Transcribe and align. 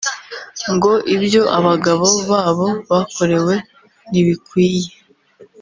ngo 0.73 0.91
ibyo 1.15 1.41
abagabo 1.57 2.07
babo 2.29 2.67
bakorewe 2.89 3.53
ntibikwiye 4.09 4.89